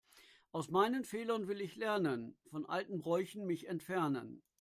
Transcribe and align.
Aus 0.51 0.71
meinen 0.71 1.03
Fehlern 1.05 1.47
will 1.47 1.61
ich 1.61 1.75
lernen, 1.75 2.35
von 2.49 2.65
alten 2.65 2.97
Bräuchen 3.03 3.45
mich 3.45 3.67
entfernen. 3.67 4.41